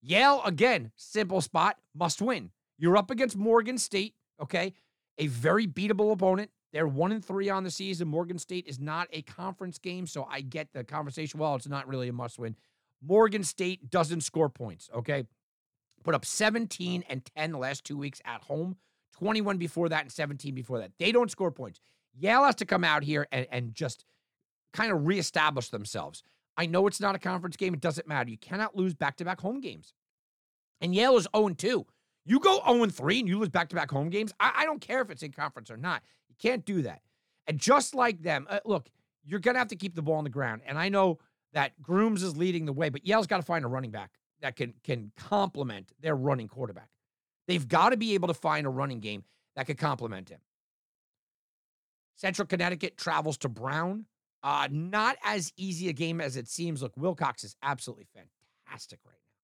Yale, 0.00 0.42
again, 0.44 0.92
simple 0.96 1.40
spot, 1.40 1.76
must 1.94 2.22
win. 2.22 2.50
You're 2.78 2.96
up 2.96 3.10
against 3.10 3.36
Morgan 3.36 3.78
State, 3.78 4.14
okay? 4.40 4.74
A 5.18 5.26
very 5.26 5.66
beatable 5.66 6.12
opponent. 6.12 6.50
They're 6.72 6.86
one 6.86 7.12
and 7.12 7.24
three 7.24 7.48
on 7.48 7.64
the 7.64 7.70
season. 7.70 8.08
Morgan 8.08 8.38
State 8.38 8.66
is 8.66 8.78
not 8.78 9.08
a 9.12 9.22
conference 9.22 9.78
game, 9.78 10.06
so 10.06 10.26
I 10.30 10.42
get 10.42 10.72
the 10.72 10.84
conversation. 10.84 11.40
Well, 11.40 11.54
it's 11.54 11.68
not 11.68 11.88
really 11.88 12.08
a 12.08 12.12
must 12.12 12.38
win. 12.38 12.56
Morgan 13.02 13.42
State 13.42 13.90
doesn't 13.90 14.20
score 14.20 14.48
points, 14.48 14.90
okay? 14.94 15.24
Put 16.04 16.14
up 16.14 16.24
17 16.24 17.04
and 17.08 17.24
10 17.36 17.52
the 17.52 17.58
last 17.58 17.84
two 17.84 17.96
weeks 17.96 18.20
at 18.24 18.42
home. 18.42 18.76
21 19.12 19.58
before 19.58 19.88
that 19.88 20.02
and 20.02 20.12
17 20.12 20.54
before 20.54 20.78
that. 20.78 20.92
They 20.98 21.10
don't 21.10 21.30
score 21.30 21.50
points. 21.50 21.80
Yale 22.16 22.44
has 22.44 22.54
to 22.56 22.66
come 22.66 22.84
out 22.84 23.02
here 23.02 23.26
and, 23.32 23.46
and 23.50 23.74
just 23.74 24.04
kind 24.72 24.92
of 24.92 25.06
reestablish 25.06 25.70
themselves. 25.70 26.22
I 26.58 26.66
know 26.66 26.88
it's 26.88 27.00
not 27.00 27.14
a 27.14 27.18
conference 27.18 27.56
game. 27.56 27.72
It 27.72 27.80
doesn't 27.80 28.08
matter. 28.08 28.28
You 28.28 28.36
cannot 28.36 28.76
lose 28.76 28.92
back 28.92 29.16
to 29.18 29.24
back 29.24 29.40
home 29.40 29.60
games. 29.60 29.94
And 30.80 30.94
Yale 30.94 31.16
is 31.16 31.28
0 31.34 31.50
2. 31.50 31.86
You 32.26 32.40
go 32.40 32.60
0 32.66 32.86
3 32.86 33.20
and 33.20 33.28
you 33.28 33.38
lose 33.38 33.48
back 33.48 33.68
to 33.68 33.76
back 33.76 33.90
home 33.90 34.10
games. 34.10 34.32
I, 34.40 34.52
I, 34.56 34.64
don't 34.64 34.80
care 34.80 35.00
if 35.00 35.08
it's 35.08 35.22
in 35.22 35.32
conference 35.32 35.70
or 35.70 35.76
not. 35.76 36.02
You 36.28 36.34
can't 36.38 36.64
do 36.64 36.82
that. 36.82 37.00
And 37.46 37.58
just 37.58 37.94
like 37.94 38.22
them, 38.22 38.46
uh, 38.50 38.58
look, 38.64 38.90
you're 39.24 39.40
going 39.40 39.54
to 39.54 39.60
have 39.60 39.68
to 39.68 39.76
keep 39.76 39.94
the 39.94 40.02
ball 40.02 40.16
on 40.16 40.24
the 40.24 40.30
ground. 40.30 40.62
And 40.66 40.76
I 40.76 40.88
know 40.88 41.18
that 41.52 41.80
Grooms 41.80 42.22
is 42.22 42.36
leading 42.36 42.66
the 42.66 42.72
way, 42.72 42.88
but 42.88 43.06
Yale's 43.06 43.26
got 43.26 43.38
to 43.38 43.42
find 43.42 43.64
a 43.64 43.68
running 43.68 43.90
back 43.90 44.10
that 44.42 44.56
can 44.56 44.74
can 44.82 45.12
complement 45.16 45.92
their 46.00 46.16
running 46.16 46.48
quarterback. 46.48 46.90
They've 47.46 47.66
got 47.66 47.90
to 47.90 47.96
be 47.96 48.14
able 48.14 48.28
to 48.28 48.34
find 48.34 48.66
a 48.66 48.70
running 48.70 49.00
game 49.00 49.24
that 49.56 49.66
could 49.66 49.78
complement 49.78 50.28
him. 50.28 50.40
Central 52.16 52.46
Connecticut 52.46 52.96
travels 52.96 53.38
to 53.38 53.48
Brown. 53.48 54.06
Uh, 54.42 54.68
not 54.70 55.16
as 55.24 55.52
easy 55.56 55.88
a 55.88 55.92
game 55.92 56.20
as 56.20 56.36
it 56.36 56.48
seems. 56.48 56.82
Look, 56.82 56.96
Wilcox 56.96 57.44
is 57.44 57.56
absolutely 57.62 58.06
fantastic 58.14 59.00
right 59.04 59.12
now. 59.12 59.34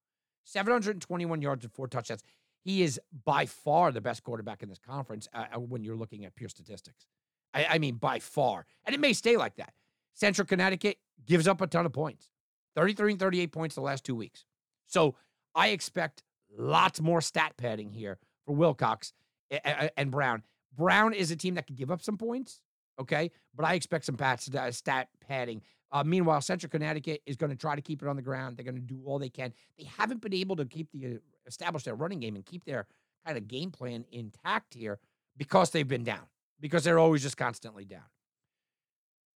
721 0.45 1.43
yards 1.43 1.65
and 1.65 1.73
four 1.73 1.89
touchdowns. 1.89 2.23
He 2.63 2.83
is 2.83 3.01
by 3.25 3.47
far 3.47 3.93
the 3.93 4.01
best 4.01 4.23
quarterback 4.23 4.63
in 4.63 4.69
this 4.69 4.79
conference 4.79 5.29
uh, 5.35 5.47
uh, 5.55 5.59
when 5.59 5.85
you're 5.85 5.97
looking 5.97 6.25
at 6.25 6.35
pure 6.35 6.49
statistics. 6.49 7.07
I, 7.53 7.67
I 7.71 7.79
mean, 7.79 7.97
by 7.97 8.21
far. 8.21 8.67
And 8.85 8.95
it 8.95 9.01
may 9.01 9.13
stay 9.13 9.37
like 9.37 9.57
that. 9.57 9.75
Central 10.15 10.47
Connecticut 10.47 10.99
gives 11.27 11.49
up 11.49 11.61
a 11.61 11.67
ton 11.67 11.87
of 11.87 11.93
points 11.93 12.31
33 12.77 13.13
and 13.13 13.21
38 13.21 13.53
points 13.53 13.75
the 13.75 13.81
last 13.81 14.05
two 14.05 14.15
weeks. 14.15 14.45
So 14.87 15.17
I 15.55 15.69
expect 15.69 16.23
Lots 16.57 17.01
more 17.01 17.21
stat 17.21 17.55
padding 17.57 17.91
here 17.91 18.19
for 18.47 18.55
Wilcox 18.55 19.13
and 19.51 20.11
Brown. 20.11 20.43
Brown 20.77 21.13
is 21.13 21.31
a 21.31 21.37
team 21.37 21.55
that 21.55 21.67
can 21.67 21.77
give 21.77 21.91
up 21.91 22.03
some 22.03 22.17
points, 22.17 22.61
okay? 22.99 23.31
But 23.55 23.67
I 23.67 23.75
expect 23.75 24.05
some 24.05 24.17
pats 24.17 24.47
to 24.47 24.73
stat 24.73 25.09
padding. 25.27 25.63
Uh, 25.93 26.03
meanwhile, 26.05 26.41
Central 26.41 26.71
Connecticut 26.71 27.23
is 27.27 27.37
going 27.37 27.51
to 27.51 27.57
try 27.57 27.77
to 27.77 27.83
keep 27.83 28.03
it 28.03 28.09
on 28.09 28.17
the 28.17 28.23
ground. 28.23 28.57
They're 28.57 28.65
going 28.65 28.75
to 28.75 28.81
do 28.81 29.01
all 29.05 29.19
they 29.19 29.29
can. 29.29 29.53
They 29.79 29.85
haven't 29.85 30.21
been 30.21 30.35
able 30.35 30.57
to 30.57 30.65
keep 30.65 30.91
the 30.93 31.07
uh, 31.07 31.19
establish 31.47 31.85
their 31.85 31.95
running 31.95 32.21
game 32.21 32.35
and 32.35 32.45
keep 32.45 32.65
their 32.65 32.87
kind 33.25 33.39
of 33.39 33.47
game 33.47 33.71
plan 33.71 34.05
intact 34.11 34.75
here 34.75 34.99
because 35.37 35.71
they've 35.71 35.87
been 35.87 36.05
down. 36.05 36.27
Because 36.61 36.85
they're 36.85 36.99
always 36.99 37.23
just 37.23 37.37
constantly 37.37 37.85
down. 37.85 38.05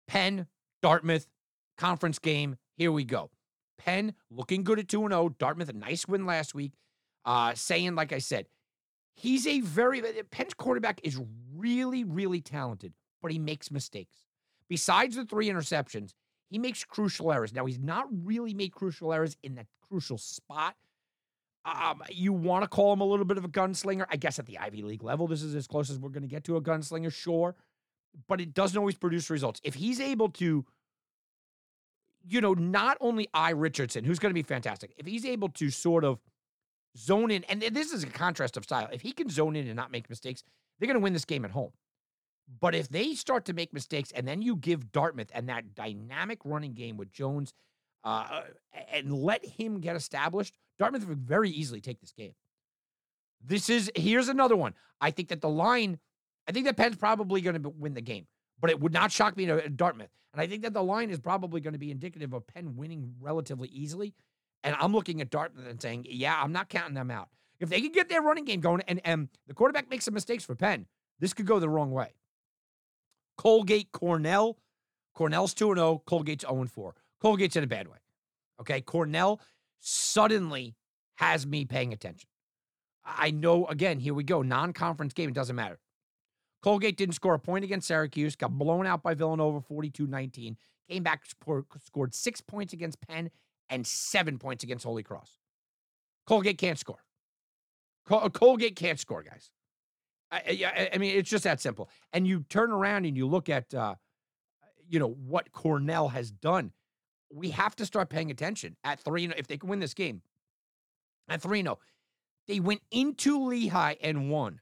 Penn, 0.07 0.47
Dartmouth, 0.83 1.27
conference 1.79 2.19
game. 2.19 2.57
Here 2.77 2.93
we 2.93 3.05
go. 3.05 3.31
Penn 3.79 4.15
looking 4.31 4.63
good 4.63 4.79
at 4.79 4.89
2 4.89 5.09
0. 5.09 5.35
Dartmouth, 5.39 5.69
a 5.69 5.73
nice 5.73 6.07
win 6.07 6.27
last 6.27 6.55
week 6.55 6.73
uh, 7.25 7.55
Sayin, 7.55 7.95
like 7.95 8.13
I 8.13 8.19
said, 8.19 8.47
he's 9.15 9.47
a 9.47 9.61
very 9.61 10.03
Penn's 10.31 10.55
quarterback 10.55 11.01
is 11.03 11.21
really, 11.55 12.05
really 12.05 12.41
talented, 12.41 12.93
but 13.25 13.33
he 13.33 13.39
makes 13.39 13.71
mistakes. 13.71 14.27
Besides 14.69 15.17
the 15.17 15.25
three 15.25 15.49
interceptions, 15.49 16.13
he 16.51 16.59
makes 16.59 16.85
crucial 16.85 17.33
errors. 17.33 17.55
Now, 17.55 17.65
he's 17.65 17.79
not 17.79 18.07
really 18.23 18.53
made 18.53 18.71
crucial 18.73 19.15
errors 19.15 19.35
in 19.43 19.55
that 19.55 19.67
crucial 19.89 20.19
spot. 20.19 20.75
Um, 21.65 22.03
you 22.11 22.35
want 22.35 22.65
to 22.65 22.69
call 22.69 22.93
him 22.93 23.01
a 23.01 23.05
little 23.07 23.25
bit 23.25 23.39
of 23.39 23.45
a 23.47 23.49
gunslinger. 23.49 24.05
I 24.11 24.17
guess 24.17 24.39
at 24.39 24.45
the 24.45 24.59
Ivy 24.59 24.83
League 24.83 25.03
level, 25.03 25.27
this 25.27 25.43
is 25.43 25.55
as 25.55 25.67
close 25.67 25.89
as 25.89 25.99
we're 25.99 26.11
going 26.11 26.23
to 26.23 26.29
get 26.29 26.45
to 26.45 26.59
a 26.59 26.61
gunslinger, 26.61 27.11
sure. 27.11 27.55
But 28.29 28.43
it 28.43 28.53
doesn't 28.53 28.77
always 28.77 28.99
produce 28.99 29.31
results. 29.31 29.59
If 29.65 29.73
he's 29.73 30.01
able 30.01 30.29
to, 30.33 30.67
you 32.29 32.41
know, 32.43 32.53
not 32.53 32.99
only 33.01 33.27
I 33.33 33.53
Richardson, 33.53 34.05
who's 34.05 34.19
going 34.19 34.33
to 34.33 34.35
be 34.35 34.43
fantastic, 34.43 34.93
if 34.99 35.07
he's 35.07 35.25
able 35.25 35.49
to 35.49 35.71
sort 35.71 36.05
of 36.05 36.19
zone 36.99 37.31
in, 37.31 37.43
and 37.45 37.63
this 37.63 37.91
is 37.91 38.03
a 38.03 38.07
contrast 38.07 38.59
of 38.59 38.65
style. 38.65 38.91
If 38.93 39.01
he 39.01 39.13
can 39.13 39.31
zone 39.31 39.57
in 39.57 39.67
and 39.67 39.77
not 39.77 39.91
make 39.91 40.11
mistakes, 40.11 40.45
they're 40.79 40.89
going 40.89 41.01
to 41.01 41.03
win 41.03 41.15
this 41.15 41.25
game 41.25 41.47
at 41.47 41.53
home. 41.53 41.73
But 42.61 42.75
if 42.75 42.89
they 42.89 43.15
start 43.15 43.47
to 43.47 43.53
make 43.53 43.73
mistakes 43.73 44.13
and 44.13 44.29
then 44.29 44.43
you 44.43 44.57
give 44.57 44.93
Dartmouth 44.93 45.31
and 45.35 45.49
that 45.49 45.75
dynamic 45.75 46.41
running 46.45 46.75
game 46.75 46.97
with 46.97 47.11
Jones 47.11 47.55
uh, 48.05 48.43
and 48.93 49.13
let 49.13 49.45
him 49.45 49.81
get 49.81 49.97
established, 49.97 50.57
Dartmouth 50.79 51.07
would 51.09 51.19
very 51.19 51.51
easily 51.51 51.81
take 51.81 52.01
this 52.01 52.13
game. 52.13 52.35
This 53.43 53.71
is, 53.71 53.91
here's 53.95 54.29
another 54.29 54.57
one. 54.57 54.75
I 55.01 55.11
think 55.11 55.29
that 55.29 55.41
the 55.41 55.49
line, 55.49 55.99
I 56.49 56.53
think 56.53 56.67
that 56.67 56.77
Penn's 56.77 56.97
probably 56.97 57.41
going 57.41 57.63
to 57.63 57.69
win 57.69 57.95
the 57.95 58.01
game, 58.01 58.27
but 58.61 58.71
it 58.71 58.81
would 58.81 58.93
not 58.93 59.11
shock 59.11 59.37
me 59.37 59.47
to 59.47 59.69
Dartmouth. 59.71 60.11
And 60.33 60.41
I 60.41 60.47
think 60.47 60.63
that 60.63 60.75
the 60.75 60.83
line 60.83 61.11
is 61.11 61.19
probably 61.19 61.61
going 61.61 61.75
to 61.75 61.79
be 61.79 61.91
indicative 61.91 62.33
of 62.33 62.47
Penn 62.47 62.77
winning 62.77 63.15
relatively 63.21 63.69
easily. 63.69 64.15
And 64.63 64.77
I'm 64.81 64.93
looking 64.93 65.21
at 65.21 65.31
Dartmouth 65.31 65.67
and 65.69 65.81
saying, 65.81 66.07
yeah, 66.09 66.41
I'm 66.43 66.53
not 66.53 66.69
counting 66.69 66.95
them 66.95 67.11
out. 67.11 67.29
If 67.61 67.69
they 67.69 67.81
can 67.81 67.93
get 67.93 68.09
their 68.09 68.21
running 68.21 68.45
game 68.45 68.61
going 68.61 68.83
and, 68.89 69.01
and 69.05 69.29
the 69.47 69.55
quarterback 69.55 69.89
makes 69.89 70.05
some 70.05 70.15
mistakes 70.15 70.45
for 70.45 70.55
Penn, 70.55 70.87
this 71.21 71.33
could 71.33 71.47
go 71.47 71.59
the 71.59 71.69
wrong 71.69 71.91
way. 71.91 72.15
Colgate, 73.37 73.91
Cornell. 73.93 74.59
Cornell's 75.15 75.55
2 75.55 75.75
0. 75.75 76.03
Colgate's 76.07 76.45
0 76.45 76.67
4. 76.67 76.95
Colgate's 77.23 77.57
in 77.57 77.65
a 77.65 77.69
bad 77.69 77.89
way. 77.89 77.99
Okay. 78.61 78.81
Cornell 78.81 79.41
suddenly 79.81 80.75
has 81.17 81.47
me 81.47 81.65
paying 81.65 81.93
attention. 81.93 82.29
I 83.05 83.31
know, 83.31 83.67
again, 83.67 84.01
here 84.01 84.15
we 84.15 84.25
go. 84.25 84.43
Non 84.43 84.73
conference 84.73 85.13
game. 85.13 85.29
It 85.29 85.35
doesn't 85.35 85.57
matter. 85.57 85.79
Colgate 86.65 86.97
didn't 86.97 87.15
score 87.15 87.35
a 87.35 87.39
point 87.39 87.63
against 87.63 87.87
Syracuse, 87.87 88.37
got 88.37 88.57
blown 88.57 88.87
out 88.87 89.03
by 89.03 89.13
Villanova 89.13 89.61
42 89.61 90.07
19, 90.07 90.57
came 90.89 91.03
back, 91.03 91.23
scored 91.27 92.15
six 92.15 92.41
points 92.41 92.73
against 92.73 93.03
Penn 93.03 93.31
and 93.69 93.87
seven 93.87 94.39
points 94.39 94.65
against 94.65 94.83
Holy 94.83 95.03
Cross. 95.03 95.39
Colgate 96.27 96.57
can't 96.57 96.79
score. 96.79 97.05
Colgate 98.07 98.77
can't 98.77 98.99
score, 98.99 99.23
guys. 99.23 99.51
I, 100.35 100.91
I, 100.93 100.99
mean, 100.99 101.17
it's 101.17 101.31
just 101.31 101.45
that 101.45 101.61
simple. 101.61 101.89
And 102.13 102.27
you 102.27 102.45
turn 102.49 102.73
around 102.73 103.05
and 103.05 103.17
you 103.17 103.27
look 103.27 103.49
at, 103.49 103.73
uh, 103.73 103.95
you 104.89 104.99
know, 104.99 105.11
what 105.11 105.53
Cornell 105.53 106.09
has 106.09 106.31
done. 106.31 106.73
We 107.33 107.51
have 107.51 107.75
to 107.77 107.87
start 107.87 108.11
paying 108.11 108.31
attention 108.31 108.77
at 108.85 109.01
three. 109.01 109.27
If 109.37 109.47
they 109.47 109.57
can 109.57 109.69
win 109.69 109.81
this 109.81 109.95
game, 109.95 110.23
at 111.29 111.41
three, 111.41 111.63
no, 111.63 111.79
they 112.47 112.61
went 112.61 112.83
into 112.91 113.45
Lehigh 113.45 113.97
and 114.01 114.31
won. 114.31 114.61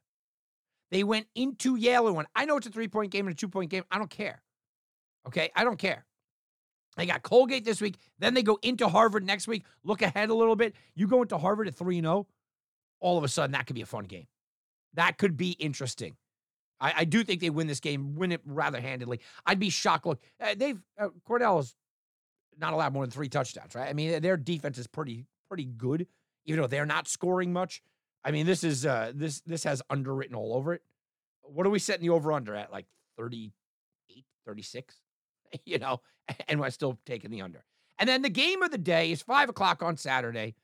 They 0.91 1.05
went 1.05 1.27
into 1.35 1.77
Yale 1.77 2.07
and 2.07 2.17
won. 2.17 2.27
I 2.35 2.45
know 2.45 2.57
it's 2.57 2.67
a 2.67 2.71
three 2.71 2.89
point 2.89 3.11
game 3.11 3.27
and 3.27 3.35
a 3.35 3.37
two 3.37 3.49
point 3.49 3.71
game. 3.71 3.85
I 3.91 3.99
don't 3.99 4.11
care. 4.11 4.43
Okay, 5.27 5.51
I 5.55 5.65
don't 5.65 5.79
care. 5.79 6.05
They 6.97 7.07
got 7.07 7.23
Colgate 7.23 7.65
this 7.65 7.81
week. 7.81 7.97
Then 8.19 8.35
they 8.35 8.43
go 8.43 8.59
into 8.63 8.89
Harvard 8.89 9.25
next 9.25 9.49
week. 9.49 9.65
Look 9.83 10.03
ahead 10.03 10.29
a 10.29 10.35
little 10.35 10.57
bit. 10.57 10.75
You 10.95 11.07
go 11.07 11.23
into 11.23 11.39
Harvard 11.39 11.69
at 11.69 11.75
3 11.75 12.01
0, 12.01 12.27
all 13.01 13.19
of 13.19 13.25
a 13.25 13.29
sudden 13.29 13.53
that 13.53 13.67
could 13.67 13.75
be 13.75 13.83
a 13.83 13.87
fun 13.87 14.05
game. 14.05 14.27
That 14.95 15.19
could 15.19 15.37
be 15.37 15.53
interesting. 15.53 16.17
I, 16.81 16.95
I, 16.99 17.05
do 17.05 17.23
think 17.23 17.41
they 17.41 17.51
win 17.51 17.69
this 17.69 17.81
game, 17.81 18.17
win 18.17 18.33
it 18.33 18.41
rather 18.45 18.81
handedly. 18.81 19.21
I'd 19.47 19.61
be 19.61 19.71
shocked. 19.71 20.05
Look, 20.05 20.21
uh, 20.41 20.55
they've 20.57 20.81
uh, 20.99 21.09
Cornell's 21.27 21.75
not 22.59 22.73
allowed 22.73 22.93
more 22.93 23.05
than 23.05 23.11
three 23.11 23.29
touchdowns, 23.29 23.75
right? 23.75 23.89
I 23.89 23.93
mean, 23.93 24.21
their 24.21 24.37
defense 24.37 24.79
is 24.79 24.87
pretty 24.87 25.27
pretty 25.49 25.65
good, 25.65 26.07
even 26.45 26.61
though 26.61 26.67
they're 26.67 26.87
not 26.87 27.09
scoring 27.09 27.53
much. 27.53 27.83
I 28.25 28.31
mean, 28.31 28.47
this 28.47 28.65
is 28.65 28.85
uh 28.85 29.13
this 29.15 29.41
this 29.43 29.65
has 29.65 29.81
underwritten 29.89 30.35
all 30.35 30.55
over 30.55 30.75
it. 30.75 30.83
What 31.43 31.67
are 31.67 31.71
we 31.71 31.79
setting 31.79 32.07
the 32.07 32.11
over 32.11 32.33
under 32.33 32.55
at? 32.55 32.73
Like 32.73 32.87
38, 33.17 34.25
36? 34.47 34.97
you 35.65 35.79
know, 35.79 36.01
and 36.49 36.61
we're 36.61 36.71
still 36.71 36.99
taking 37.07 37.31
the 37.31 37.43
under. 37.43 37.65
And 37.99 38.09
then 38.09 38.23
the 38.23 38.31
game 38.31 38.63
of 38.63 38.71
the 38.71 38.79
day 38.79 39.13
is 39.13 39.23
five 39.23 39.49
o'clock 39.49 39.83
on 39.83 39.97
Saturday. 39.97 40.57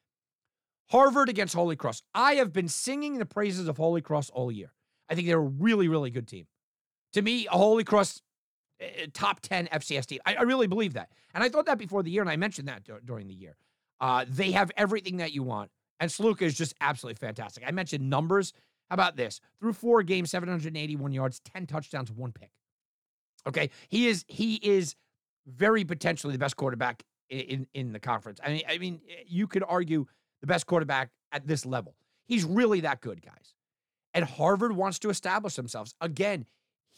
Harvard 0.91 1.29
against 1.29 1.55
Holy 1.55 1.77
Cross. 1.77 2.03
I 2.15 2.35
have 2.35 2.53
been 2.53 2.69
singing 2.69 3.19
the 3.19 3.27
praises 3.27 3.69
of 3.69 3.77
Holy 3.77 4.01
Cross 4.01 4.31
all 4.31 4.51
year. 4.51 4.73
I 5.09 5.15
think 5.15 5.27
they're 5.27 5.39
a 5.39 5.41
really, 5.41 5.89
really 5.89 6.11
good 6.11 6.29
team. 6.29 6.47
To 7.15 7.23
me, 7.23 7.47
a 7.47 7.57
Holy 7.57 7.85
Cross 7.85 8.23
uh, 8.81 9.07
top 9.13 9.41
10 9.41 9.69
FCS 9.73 10.07
team. 10.07 10.21
I, 10.27 10.37
I, 10.37 10.43
really 10.43 10.67
believe 10.67 10.95
that. 10.95 11.11
And 11.35 11.43
I 11.43 11.49
thought 11.49 11.67
that 11.67 11.79
before 11.79 12.03
the 12.03 12.11
year, 12.11 12.23
and 12.23 12.31
I 12.31 12.37
mentioned 12.37 12.69
that 12.69 12.85
d- 12.85 12.93
during 13.05 13.27
the 13.27 13.35
year. 13.35 13.57
Uh, 14.01 14.25
they 14.29 14.53
have 14.53 14.71
everything 14.77 15.17
that 15.17 15.33
you 15.33 15.43
want. 15.43 15.71
And 16.01 16.11
Sluka 16.11 16.43
is 16.43 16.57
just 16.57 16.75
absolutely 16.81 17.19
fantastic. 17.19 17.65
I 17.67 17.73
mentioned 17.73 18.09
numbers. 18.09 18.53
How 18.89 18.95
about 18.95 19.17
this? 19.17 19.41
Through 19.59 19.73
four 19.73 20.03
games, 20.03 20.31
781 20.31 21.13
yards, 21.13 21.41
10 21.41 21.67
touchdowns, 21.67 22.13
one 22.13 22.33
pick. 22.33 22.51
Okay. 23.47 23.71
He 23.89 24.07
is 24.07 24.25
he 24.29 24.57
is 24.57 24.95
very 25.47 25.85
potentially 25.85 26.33
the 26.33 26.39
best 26.39 26.57
quarterback 26.57 27.03
in, 27.31 27.67
in, 27.75 27.93
the 27.93 28.01
conference. 28.01 28.39
I 28.45 28.53
mean, 28.53 28.63
I 28.69 28.79
mean, 28.79 29.01
you 29.27 29.47
could 29.47 29.65
argue 29.67 30.07
the 30.41 30.47
best 30.47 30.67
quarterback 30.67 31.11
at 31.33 31.47
this 31.47 31.67
level. 31.67 31.95
He's 32.27 32.45
really 32.45 32.81
that 32.81 33.01
good, 33.01 33.23
guys. 33.23 33.55
And 34.15 34.25
Harvard 34.25 34.73
wants 34.73 34.99
to 35.01 35.11
establish 35.11 35.55
themselves. 35.55 35.95
Again, 36.01 36.47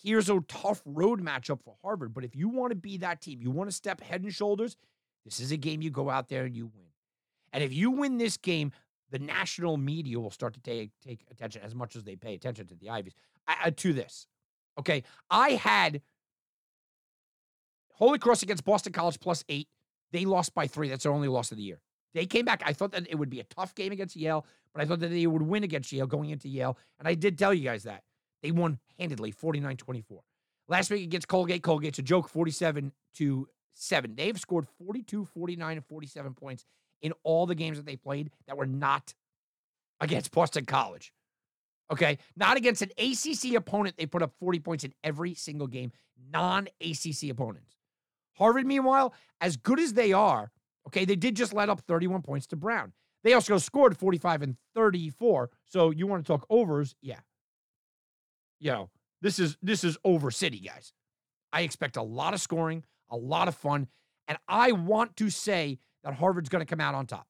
here's 0.03 0.29
a 0.29 0.41
tough 0.49 0.83
road 0.85 1.23
matchup 1.23 1.63
for 1.63 1.77
Harvard. 1.83 2.15
But 2.15 2.25
if 2.25 2.35
you 2.35 2.49
want 2.49 2.71
to 2.71 2.77
be 2.77 2.99
that 2.99 3.21
team, 3.21 3.41
you 3.43 3.51
want 3.51 3.69
to 3.69 3.77
step 3.77 4.01
head 4.01 4.23
and 4.23 4.35
shoulders, 4.35 4.77
this 5.25 5.41
is 5.41 5.53
a 5.53 5.57
game 5.57 5.83
you 5.83 5.91
go 5.91 6.09
out 6.09 6.29
there 6.29 6.45
and 6.45 6.57
you 6.57 6.67
win. 6.67 6.87
And 7.53 7.63
if 7.65 7.73
you 7.73 7.91
win 7.91 8.19
this 8.19 8.37
game, 8.37 8.73
the 9.11 9.19
national 9.19 9.77
media 9.77 10.19
will 10.21 10.31
start 10.31 10.55
to 10.55 10.61
take, 10.61 10.93
take 11.05 11.25
attention 11.31 11.63
as 11.65 11.75
much 11.75 11.97
as 11.97 12.05
they 12.05 12.17
pay 12.17 12.35
attention 12.35 12.67
to 12.69 12.75
the 12.75 12.91
Ivies 12.91 13.15
to 13.77 13.93
this. 13.93 14.27
Okay. 14.79 15.03
I 15.29 15.51
had 15.51 16.01
Holy 17.93 18.19
Cross 18.19 18.43
against 18.43 18.65
Boston 18.65 18.93
College 18.93 19.19
plus 19.21 19.45
eight. 19.49 19.69
They 20.13 20.25
lost 20.25 20.55
by 20.55 20.67
three. 20.67 20.89
That's 20.89 21.03
their 21.03 21.13
only 21.13 21.29
loss 21.29 21.51
of 21.51 21.57
the 21.57 21.65
year. 21.65 21.81
They 22.15 22.27
came 22.27 22.45
back. 22.45 22.63
I 22.65 22.73
thought 22.73 22.93
that 22.93 23.07
it 23.09 23.17
would 23.17 23.31
be 23.31 23.41
a 23.41 23.45
tough 23.45 23.75
game 23.75 23.93
against 23.93 24.17
Yale, 24.17 24.45
but 24.73 24.83
I 24.83 24.87
thought 24.87 25.01
that 25.01 25.09
they 25.09 25.27
would 25.27 25.43
win 25.43 25.65
against 25.65 25.93
Yale 25.93 26.07
going 26.07 26.31
into 26.31 26.49
Yale. 26.49 26.77
And 26.99 27.07
I 27.07 27.15
did 27.15 27.39
tell 27.39 27.55
you 27.55 27.65
guys 27.65 27.85
that. 27.85 28.03
They 28.43 28.51
won 28.51 28.79
handedly 28.99 29.31
49 29.31 29.77
24. 29.77 30.23
Last 30.69 30.91
week 30.91 31.03
against 31.05 31.29
Colgate, 31.29 31.63
Colgate's 31.63 31.99
a 31.99 32.03
joke 32.03 32.29
47 32.29 32.93
to 33.15 33.49
7. 33.75 34.15
They've 34.15 34.39
scored 34.39 34.67
42, 34.79 35.25
49, 35.25 35.77
and 35.77 35.85
47 35.85 36.35
points 36.35 36.65
in 37.03 37.13
all 37.23 37.47
the 37.47 37.55
games 37.55 37.77
that 37.77 37.87
they 37.87 37.97
played 37.97 38.31
that 38.47 38.57
were 38.57 38.67
not 38.67 39.15
against 40.01 40.33
Boston 40.33 40.65
College. 40.65 41.13
Okay. 41.91 42.19
Not 42.37 42.57
against 42.57 42.83
an 42.83 42.91
ACC 42.99 43.55
opponent. 43.55 43.97
They 43.97 44.07
put 44.07 44.23
up 44.23 44.33
40 44.39 44.61
points 44.61 44.85
in 44.85 44.95
every 45.03 45.35
single 45.35 45.67
game, 45.67 45.93
non 46.33 46.69
ACC 46.81 47.31
opponents. 47.31 47.77
Harvard, 48.35 48.67
meanwhile, 48.67 49.13
as 49.41 49.57
good 49.57 49.81
as 49.81 49.95
they 49.95 50.13
are, 50.13 50.51
Okay, 50.87 51.05
they 51.05 51.17
did 51.17 51.37
just 51.37 51.53
let 51.53 51.69
up 51.69 51.81
31 51.81 52.23
points 52.23 52.47
to 52.49 52.57
Brown. 52.57 52.93
They 53.23 53.35
also 53.35 53.59
scored 53.59 53.97
45 53.97 54.43
and 54.43 54.57
34. 54.75 55.51
So 55.67 55.91
you 55.91 56.07
want 56.07 56.25
to 56.25 56.33
talk 56.33 56.47
overs? 56.49 56.95
Yeah. 57.03 57.21
You 58.59 58.73
know, 58.73 58.91
this 59.21 59.39
is 59.39 59.57
this 59.63 59.85
is 59.85 59.99
over 60.05 60.31
city, 60.31 60.61
guys. 60.61 60.93
I 61.53 61.63
expect 61.63 61.97
a 61.97 62.03
lot 62.03 62.35
of 62.35 62.41
scoring, 62.41 62.85
a 63.11 63.17
lot 63.17 63.49
of 63.49 63.55
fun, 63.55 63.89
and 64.29 64.39
I 64.49 64.73
want 64.73 65.17
to 65.17 65.31
say 65.31 65.79
that 66.05 66.15
Harvard's 66.15 66.49
going 66.49 66.65
to 66.65 66.67
come 66.67 66.81
out 66.81 66.95
on 66.95 67.07
top. 67.07 67.27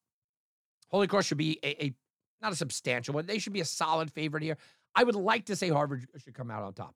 Holy 0.88 1.07
Cross 1.07 1.26
should 1.26 1.38
be 1.38 1.59
a, 1.62 1.85
a 1.85 1.95
not 2.42 2.52
a 2.52 2.57
substantial, 2.57 3.14
one. 3.14 3.26
they 3.26 3.38
should 3.38 3.52
be 3.52 3.61
a 3.61 3.64
solid 3.64 4.11
favorite 4.11 4.42
here. 4.42 4.57
I 4.95 5.04
would 5.04 5.14
like 5.14 5.47
to 5.47 5.57
say 5.57 5.69
Harvard 5.69 6.07
should 6.19 6.35
come 6.35 6.50
out 6.50 6.62
on 6.62 6.73
top. 6.73 6.95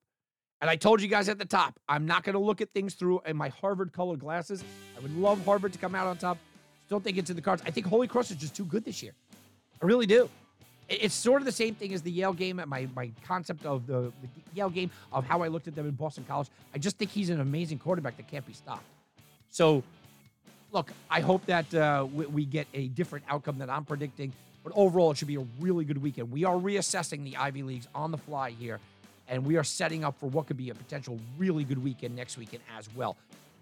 And 0.61 0.71
I 0.71 0.77
told 0.77 1.03
you 1.03 1.09
guys 1.09 1.29
at 1.29 1.39
the 1.39 1.45
top, 1.45 1.79
I'm 1.89 2.07
not 2.07 2.25
going 2.25 2.35
to 2.35 2.39
look 2.39 2.61
at 2.61 2.71
things 2.71 2.95
through 2.95 3.21
in 3.27 3.37
my 3.37 3.49
Harvard 3.49 3.93
colored 3.93 4.21
glasses. 4.21 4.65
I 4.97 5.01
would 5.01 5.17
love 5.17 5.45
Harvard 5.45 5.73
to 5.73 5.79
come 5.79 5.95
out 5.95 6.07
on 6.07 6.17
top. 6.17 6.39
Still 6.87 7.01
think 7.01 7.19
it's 7.19 7.31
in 7.31 7.37
the 7.37 7.43
cards. 7.43 7.63
I 7.67 7.71
think 7.71 7.87
Holy 7.87 8.07
Cross 8.07 8.31
is 8.31 8.37
just 8.37 8.55
too 8.55 8.65
good 8.65 8.85
this 8.85 9.03
year. 9.03 9.13
I 9.83 9.87
really 9.87 10.07
do. 10.07 10.29
It's 10.89 11.15
sort 11.15 11.41
of 11.41 11.47
the 11.47 11.53
same 11.53 11.75
thing 11.75 11.95
as 11.95 12.03
the 12.03 12.11
Yale 12.11 12.35
game. 12.35 12.61
at 12.61 12.69
My 12.69 12.87
my 12.95 13.11
concept 13.27 13.65
of 13.65 13.87
the, 13.87 14.13
the 14.21 14.29
Yale 14.55 14.69
game 14.69 14.91
of 15.13 15.25
how 15.25 15.43
I 15.43 15.49
looked 15.49 15.67
at 15.67 15.75
them 15.75 15.89
in 15.89 15.95
Boston 15.95 16.25
College. 16.29 16.49
I 16.75 16.79
just 16.79 16.99
think 16.99 17.11
he's 17.11 17.31
an 17.31 17.41
amazing 17.41 17.79
quarterback 17.79 18.17
that 18.19 18.29
can't 18.29 18.47
be 18.47 18.53
stopped. 18.53 18.85
So, 19.51 19.83
look, 20.73 20.93
I 21.11 21.21
hope 21.21 21.47
that 21.47 21.75
uh, 21.75 22.07
we, 22.13 22.27
we 22.27 22.45
get 22.45 22.67
a 22.75 22.89
different 22.89 23.25
outcome 23.31 23.59
than 23.59 23.71
I'm 23.71 23.85
predicting. 23.85 24.33
But 24.63 24.73
overall, 24.77 25.11
it 25.11 25.19
should 25.19 25.29
be 25.29 25.37
a 25.37 25.47
really 25.61 25.85
good 25.85 26.03
weekend. 26.03 26.31
We 26.31 26.45
are 26.45 26.57
reassessing 26.57 27.25
the 27.25 27.37
Ivy 27.37 27.63
Leagues 27.63 27.89
on 27.95 28.11
the 28.11 28.19
fly 28.19 28.51
here 28.51 28.81
and 29.29 29.45
we 29.45 29.57
are 29.57 29.65
setting 29.65 30.05
up 30.05 30.19
for 30.19 30.27
what 30.27 30.47
could 30.47 30.57
be 30.57 30.71
a 30.71 30.75
potential 30.75 31.19
really 31.39 31.65
good 31.65 31.83
weekend 31.83 32.15
next 32.15 32.39
weekend 32.39 32.63
as 32.77 32.89
well. 32.95 33.17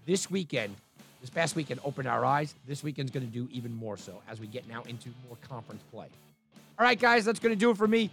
This 0.06 0.30
weekend, 0.30 0.74
this 1.20 1.30
past 1.30 1.54
weekend 1.54 1.80
opened 1.84 2.08
our 2.08 2.24
eyes. 2.24 2.54
This 2.66 2.82
weekend's 2.82 3.10
going 3.10 3.26
to 3.26 3.32
do 3.32 3.48
even 3.52 3.74
more 3.74 3.96
so 3.96 4.20
as 4.28 4.40
we 4.40 4.46
get 4.46 4.68
now 4.68 4.82
into 4.88 5.10
more 5.28 5.36
conference 5.48 5.82
play. 5.92 6.06
All 6.78 6.84
right, 6.84 6.98
guys, 6.98 7.24
that's 7.24 7.38
going 7.38 7.54
to 7.54 7.58
do 7.58 7.70
it 7.70 7.76
for 7.76 7.86
me. 7.86 8.10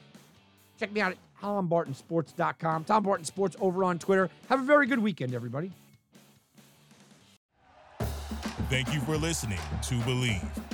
Check 0.80 0.92
me 0.92 1.02
out 1.02 1.12
at 1.12 1.18
TomBartonSports.com. 1.42 2.84
Tom 2.84 3.04
Barton 3.04 3.26
Sports 3.26 3.56
over 3.60 3.84
on 3.84 4.00
Twitter. 4.00 4.30
Have 4.48 4.62
a 4.62 4.64
very 4.64 4.86
good 4.86 5.00
weekend, 5.00 5.34
everybody. 5.34 5.72
Thank 8.70 8.94
you 8.94 9.00
for 9.02 9.18
listening 9.18 9.60
to 9.84 9.96
Bleav. 10.02 10.69